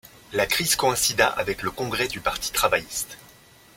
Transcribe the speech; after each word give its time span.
La 0.33 0.47
crise 0.47 0.75
coïncida 0.75 1.27
avec 1.27 1.61
le 1.61 1.69
congrès 1.69 2.07
du 2.07 2.21
Parti 2.21 2.51
travailliste. 2.51 3.19